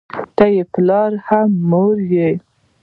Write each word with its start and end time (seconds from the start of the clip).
ته 0.37 0.47
پلار 0.73 1.11
یې 1.15 1.21
هم 1.27 1.49
مې 1.53 1.65
مور 1.69 1.97